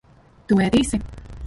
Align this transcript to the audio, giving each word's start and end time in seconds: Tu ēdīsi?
Tu 0.51 0.57
ēdīsi? 0.69 1.03